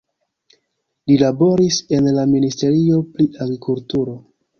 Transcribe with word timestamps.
Li 1.09 1.17
laboris 1.23 1.77
en 1.97 2.07
la 2.15 2.23
Ministerio 2.31 3.03
pri 3.19 3.27
Agrikulturo. 3.47 4.17